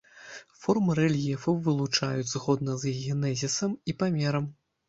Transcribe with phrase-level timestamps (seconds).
[0.61, 4.53] Формы рэльефу вылучаюць згодна з іх генезісам і памерам.